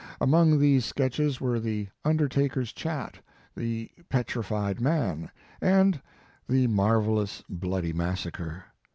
Among 0.19 0.57
these 0.57 0.83
sketches 0.83 1.39
were 1.39 1.59
"The 1.59 1.89
Undertaker 2.03 2.61
s 2.61 2.71
Chat," 2.73 3.19
"The 3.55 3.91
Petrified 4.09 4.81
Man," 4.81 5.29
and 5.61 6.01
"The 6.49 6.65
Mar 6.65 6.97
velous 6.99 7.43
Bloody 7.47 7.93
Massacre. 7.93 8.63